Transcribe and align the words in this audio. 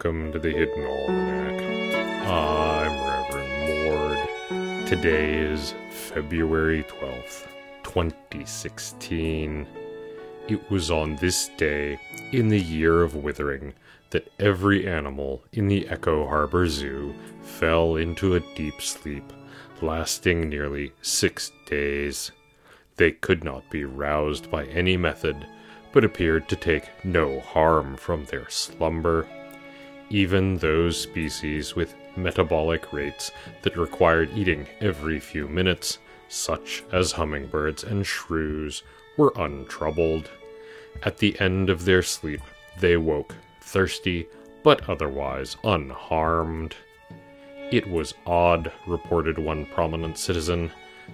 Welcome 0.00 0.30
to 0.30 0.38
the 0.38 0.52
Hidden 0.52 0.86
Almanac. 0.86 1.60
I'm 2.24 2.92
Reverend 3.32 4.28
Mord. 4.46 4.86
Today 4.86 5.40
is 5.40 5.74
February 5.90 6.84
12th, 6.84 7.48
2016. 7.82 9.66
It 10.46 10.70
was 10.70 10.92
on 10.92 11.16
this 11.16 11.50
day, 11.56 11.98
in 12.30 12.48
the 12.48 12.60
year 12.60 13.02
of 13.02 13.16
withering, 13.16 13.74
that 14.10 14.30
every 14.38 14.88
animal 14.88 15.42
in 15.52 15.66
the 15.66 15.88
Echo 15.88 16.28
Harbor 16.28 16.68
Zoo 16.68 17.12
fell 17.42 17.96
into 17.96 18.36
a 18.36 18.54
deep 18.54 18.80
sleep, 18.80 19.32
lasting 19.82 20.48
nearly 20.48 20.92
six 21.02 21.50
days. 21.66 22.30
They 22.98 23.10
could 23.10 23.42
not 23.42 23.68
be 23.68 23.82
roused 23.84 24.48
by 24.48 24.66
any 24.66 24.96
method, 24.96 25.44
but 25.90 26.04
appeared 26.04 26.48
to 26.50 26.54
take 26.54 26.88
no 27.04 27.40
harm 27.40 27.96
from 27.96 28.26
their 28.26 28.48
slumber. 28.48 29.26
Even 30.10 30.56
those 30.56 30.98
species 30.98 31.76
with 31.76 31.94
metabolic 32.16 32.92
rates 32.92 33.30
that 33.62 33.76
required 33.76 34.30
eating 34.34 34.66
every 34.80 35.20
few 35.20 35.46
minutes, 35.48 35.98
such 36.28 36.82
as 36.92 37.12
hummingbirds 37.12 37.84
and 37.84 38.06
shrews, 38.06 38.82
were 39.18 39.32
untroubled. 39.36 40.30
At 41.02 41.18
the 41.18 41.38
end 41.40 41.68
of 41.68 41.84
their 41.84 42.02
sleep, 42.02 42.40
they 42.80 42.96
woke 42.96 43.34
thirsty, 43.60 44.26
but 44.62 44.88
otherwise 44.88 45.56
unharmed. 45.62 46.74
It 47.70 47.86
was 47.86 48.14
odd, 48.26 48.72
reported 48.86 49.38
one 49.38 49.66
prominent 49.66 50.16
citizen. 50.16 50.70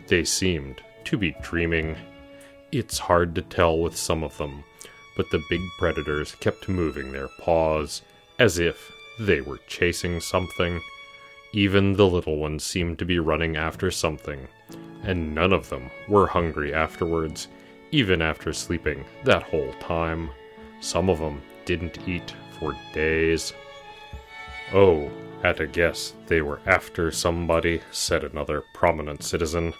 They 0.07 0.23
seemed 0.25 0.81
to 1.05 1.17
be 1.17 1.35
dreaming. 1.43 1.97
It's 2.71 2.99
hard 2.99 3.35
to 3.35 3.43
tell 3.43 3.79
with 3.79 3.97
some 3.97 4.23
of 4.23 4.39
them, 4.39 4.63
but 5.17 5.31
the 5.31 5.43
big 5.51 5.63
predators 5.79 6.37
kept 6.37 6.69
moving 6.69 7.11
their 7.11 7.29
paws 7.41 8.03
as 8.39 8.59
if 8.59 8.93
they 9.19 9.41
were 9.41 9.61
chasing 9.67 10.21
something. 10.21 10.81
Even 11.53 11.93
the 11.93 12.07
little 12.07 12.37
ones 12.37 12.65
seemed 12.65 12.99
to 12.99 13.05
be 13.05 13.19
running 13.19 13.57
after 13.57 13.91
something, 13.91 14.49
and 15.03 15.35
none 15.35 15.53
of 15.53 15.69
them 15.69 15.91
were 16.09 16.27
hungry 16.27 16.75
afterwards, 16.75 17.49
even 17.93 18.21
after 18.21 18.53
sleeping 18.53 19.05
that 19.25 19.45
whole 19.45 19.73
time. 19.75 20.31
Some 20.81 21.09
of 21.09 21.21
them 21.21 21.41
didn't 21.65 22.09
eat 22.09 22.35
for 22.59 22.77
days. 22.93 23.53
Oh, 24.73 25.11
at 25.45 25.61
a 25.61 25.67
guess, 25.67 26.15
they 26.27 26.41
were 26.41 26.61
after 26.67 27.11
somebody, 27.11 27.81
said 27.91 28.25
another 28.25 28.65
prominent 28.75 29.23
citizen. 29.23 29.75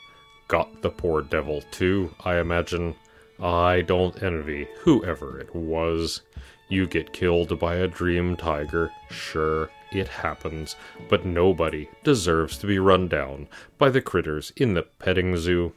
Got 0.47 0.83
the 0.83 0.91
poor 0.91 1.23
devil, 1.23 1.63
too, 1.71 2.15
I 2.21 2.37
imagine. 2.39 2.95
I 3.43 3.81
don't 3.81 4.23
envy 4.23 4.69
whoever 4.81 5.41
it 5.41 5.55
was. 5.55 6.21
You 6.69 6.87
get 6.87 7.13
killed 7.13 7.59
by 7.59 7.77
a 7.77 7.89
dream 7.89 8.37
tiger, 8.37 8.91
sure, 9.11 9.71
it 9.93 10.09
happens, 10.09 10.77
but 11.09 11.25
nobody 11.25 11.89
deserves 12.03 12.59
to 12.59 12.67
be 12.67 12.79
run 12.79 13.07
down 13.07 13.49
by 13.79 13.91
the 13.91 14.01
critters 14.01 14.53
in 14.57 14.75
the 14.75 14.83
petting 14.83 15.37
zoo. 15.37 15.73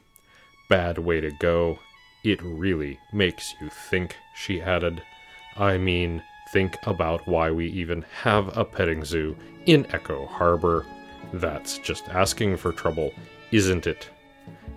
Bad 0.68 0.98
way 0.98 1.20
to 1.20 1.30
go. 1.30 1.78
It 2.24 2.42
really 2.42 2.98
makes 3.12 3.54
you 3.60 3.68
think, 3.90 4.16
she 4.34 4.60
added. 4.60 5.02
I 5.56 5.78
mean, 5.78 6.22
think 6.52 6.76
about 6.84 7.26
why 7.28 7.50
we 7.50 7.66
even 7.68 8.04
have 8.22 8.56
a 8.56 8.64
petting 8.64 9.04
zoo 9.04 9.36
in 9.66 9.86
Echo 9.92 10.26
Harbor. 10.26 10.84
That's 11.32 11.78
just 11.78 12.08
asking 12.08 12.56
for 12.56 12.72
trouble, 12.72 13.12
isn't 13.52 13.86
it? 13.86 14.08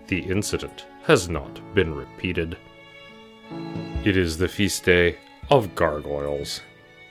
The 0.07 0.19
incident 0.19 0.85
has 1.03 1.29
not 1.29 1.59
been 1.73 1.95
repeated. 1.95 2.57
It 4.03 4.17
is 4.17 4.37
the 4.37 4.47
feast 4.47 4.83
day 4.83 5.17
of 5.51 5.75
gargoyles. 5.75 6.61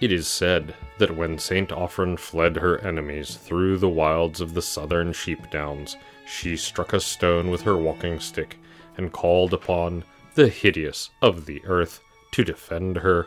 It 0.01 0.11
is 0.11 0.27
said 0.27 0.75
that 0.97 1.15
when 1.15 1.39
St. 1.39 1.69
Offren 1.69 2.19
fled 2.19 2.57
her 2.57 2.79
enemies 2.79 3.37
through 3.37 3.77
the 3.77 3.89
wilds 3.89 4.41
of 4.41 4.55
the 4.55 4.63
southern 4.63 5.13
sheep 5.13 5.51
downs, 5.51 5.99
she 6.27 6.57
struck 6.57 6.95
a 6.95 7.01
stone 7.01 7.51
with 7.51 7.61
her 7.63 7.77
walking 7.77 8.19
stick 8.19 8.57
and 8.97 9.13
called 9.13 9.53
upon 9.53 10.05
the 10.37 10.49
hideous 10.49 11.11
of 11.21 11.45
the 11.45 11.63
earth 11.67 12.01
to 12.33 12.43
defend 12.43 12.97
her. 12.97 13.27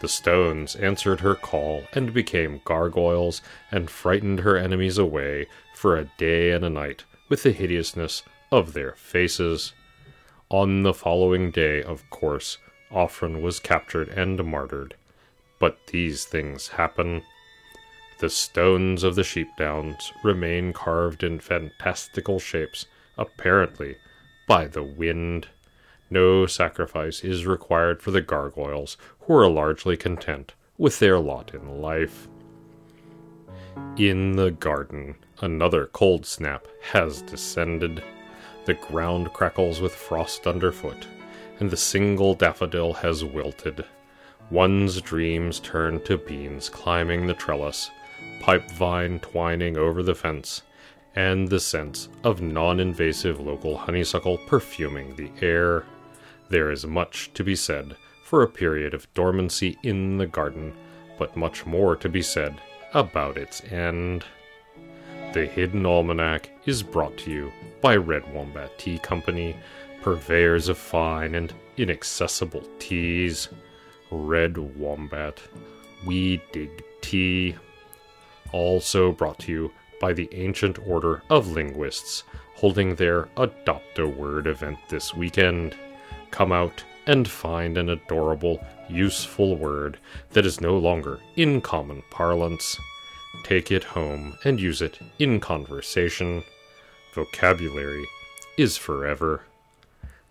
The 0.00 0.08
stones 0.08 0.76
answered 0.76 1.20
her 1.20 1.34
call 1.34 1.82
and 1.92 2.14
became 2.14 2.62
gargoyles 2.64 3.42
and 3.70 3.90
frightened 3.90 4.40
her 4.40 4.56
enemies 4.56 4.96
away 4.96 5.46
for 5.74 5.94
a 5.94 6.10
day 6.16 6.52
and 6.52 6.64
a 6.64 6.70
night 6.70 7.04
with 7.28 7.42
the 7.42 7.52
hideousness 7.52 8.22
of 8.50 8.72
their 8.72 8.92
faces. 8.92 9.74
On 10.48 10.84
the 10.84 10.94
following 10.94 11.50
day, 11.50 11.82
of 11.82 12.08
course, 12.08 12.56
Offren 12.90 13.42
was 13.42 13.60
captured 13.60 14.08
and 14.08 14.44
martyred. 14.44 14.94
But 15.58 15.78
these 15.88 16.24
things 16.24 16.68
happen. 16.68 17.22
The 18.20 18.30
stones 18.30 19.04
of 19.04 19.14
the 19.14 19.24
sheep 19.24 19.48
downs 19.56 20.12
remain 20.24 20.72
carved 20.72 21.22
in 21.22 21.38
fantastical 21.38 22.38
shapes, 22.38 22.86
apparently 23.16 23.96
by 24.46 24.66
the 24.66 24.82
wind. 24.82 25.48
No 26.10 26.46
sacrifice 26.46 27.22
is 27.22 27.46
required 27.46 28.02
for 28.02 28.10
the 28.10 28.22
gargoyles, 28.22 28.96
who 29.20 29.36
are 29.36 29.48
largely 29.48 29.96
content 29.96 30.54
with 30.78 30.98
their 30.98 31.18
lot 31.18 31.54
in 31.54 31.82
life. 31.82 32.28
In 33.96 34.32
the 34.32 34.50
garden, 34.50 35.16
another 35.40 35.86
cold 35.86 36.24
snap 36.24 36.66
has 36.92 37.22
descended. 37.22 38.02
The 38.64 38.74
ground 38.74 39.32
crackles 39.32 39.80
with 39.80 39.94
frost 39.94 40.46
underfoot, 40.46 41.06
and 41.60 41.70
the 41.70 41.76
single 41.76 42.34
daffodil 42.34 42.94
has 42.94 43.24
wilted. 43.24 43.84
One's 44.50 45.00
dreams 45.00 45.60
turn 45.60 46.02
to 46.04 46.16
beans 46.16 46.68
climbing 46.68 47.26
the 47.26 47.34
trellis, 47.34 47.90
pipe 48.40 48.70
vine 48.70 49.18
twining 49.20 49.76
over 49.76 50.02
the 50.02 50.14
fence, 50.14 50.62
and 51.14 51.48
the 51.48 51.60
scents 51.60 52.08
of 52.24 52.40
non 52.40 52.80
invasive 52.80 53.40
local 53.40 53.76
honeysuckle 53.76 54.38
perfuming 54.46 55.16
the 55.16 55.30
air. 55.42 55.84
There 56.48 56.70
is 56.70 56.86
much 56.86 57.32
to 57.34 57.44
be 57.44 57.56
said 57.56 57.96
for 58.24 58.42
a 58.42 58.48
period 58.48 58.94
of 58.94 59.12
dormancy 59.14 59.78
in 59.82 60.18
the 60.18 60.26
garden, 60.26 60.74
but 61.18 61.36
much 61.36 61.66
more 61.66 61.96
to 61.96 62.08
be 62.08 62.22
said 62.22 62.60
about 62.94 63.36
its 63.36 63.62
end. 63.64 64.24
The 65.32 65.46
Hidden 65.46 65.84
Almanac 65.84 66.50
is 66.64 66.82
brought 66.82 67.18
to 67.18 67.30
you 67.30 67.52
by 67.82 67.96
Red 67.96 68.32
Wombat 68.32 68.78
Tea 68.78 68.98
Company, 68.98 69.56
purveyors 70.08 70.70
of 70.70 70.78
fine 70.78 71.34
and 71.34 71.52
inaccessible 71.76 72.64
teas. 72.78 73.50
Red 74.10 74.56
Wombat. 74.56 75.38
We 76.06 76.40
dig 76.50 76.82
tea. 77.02 77.56
Also 78.50 79.12
brought 79.12 79.38
to 79.40 79.52
you 79.52 79.70
by 80.00 80.14
the 80.14 80.30
Ancient 80.32 80.78
Order 80.88 81.22
of 81.28 81.48
Linguists, 81.48 82.24
holding 82.54 82.94
their 82.94 83.28
Adopt 83.36 83.98
a 83.98 84.08
Word 84.08 84.46
event 84.46 84.78
this 84.88 85.12
weekend. 85.12 85.76
Come 86.30 86.52
out 86.52 86.82
and 87.06 87.28
find 87.28 87.76
an 87.76 87.90
adorable, 87.90 88.64
useful 88.88 89.56
word 89.56 89.98
that 90.30 90.46
is 90.46 90.58
no 90.58 90.78
longer 90.78 91.20
in 91.36 91.60
common 91.60 92.02
parlance. 92.08 92.78
Take 93.44 93.70
it 93.70 93.84
home 93.84 94.38
and 94.42 94.58
use 94.58 94.80
it 94.80 95.00
in 95.18 95.38
conversation. 95.38 96.44
Vocabulary 97.14 98.06
is 98.56 98.78
forever. 98.78 99.42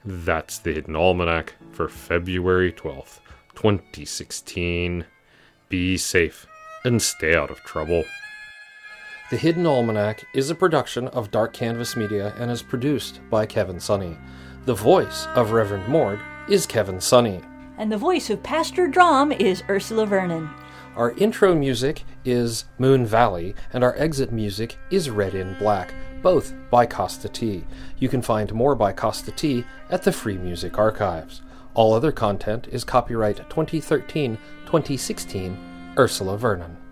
That's 0.09 0.59
the 0.59 0.71
Hidden 0.71 0.95
Almanac 0.95 1.55
for 1.73 1.89
February 1.89 2.71
12th, 2.71 3.19
2016. 3.55 5.03
Be 5.67 5.97
safe 5.97 6.47
and 6.85 7.01
stay 7.01 7.35
out 7.35 7.51
of 7.51 7.59
trouble. 7.65 8.05
The 9.31 9.35
Hidden 9.35 9.65
Almanac 9.65 10.23
is 10.33 10.49
a 10.49 10.55
production 10.55 11.09
of 11.09 11.29
Dark 11.29 11.51
Canvas 11.51 11.97
Media 11.97 12.33
and 12.37 12.49
is 12.49 12.61
produced 12.61 13.19
by 13.29 13.45
Kevin 13.45 13.81
Sonney. 13.81 14.17
The 14.63 14.73
voice 14.73 15.27
of 15.35 15.51
Reverend 15.51 15.89
Mord 15.89 16.21
is 16.47 16.65
Kevin 16.65 17.01
Sonney. 17.01 17.43
And 17.77 17.91
the 17.91 17.97
voice 17.97 18.29
of 18.29 18.41
Pastor 18.41 18.87
Drum 18.87 19.33
is 19.33 19.61
Ursula 19.67 20.05
Vernon. 20.05 20.49
Our 20.95 21.11
intro 21.17 21.53
music 21.53 22.05
is 22.23 22.63
Moon 22.79 23.05
Valley, 23.05 23.55
and 23.73 23.83
our 23.83 23.95
exit 23.97 24.31
music 24.31 24.77
is 24.89 25.09
Red 25.09 25.35
in 25.35 25.55
Black, 25.59 25.93
both 26.21 26.53
by 26.69 26.85
Kosta 26.85 27.31
T. 27.31 27.65
You 27.99 28.09
can 28.09 28.21
find 28.21 28.53
more 28.53 28.75
by 28.75 28.93
Kosta 28.93 29.35
T 29.35 29.65
at 29.89 30.03
the 30.03 30.11
Free 30.11 30.37
Music 30.37 30.77
Archives. 30.77 31.41
All 31.73 31.93
other 31.93 32.11
content 32.11 32.67
is 32.71 32.83
copyright 32.83 33.37
2013 33.49 34.37
2016 34.65 35.93
Ursula 35.97 36.37
Vernon. 36.37 36.86